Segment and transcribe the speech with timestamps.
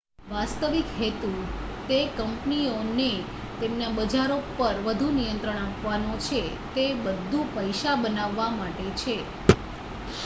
[0.27, 1.31] વાસ્તવિક હેતુ
[1.87, 3.11] તે કંપનીઓને
[3.59, 6.41] તેમના બજારો પર વધું નિયંત્રણ આપવાનો છે
[6.73, 9.15] તે બધું પૈસા બનાવવાં માટે છે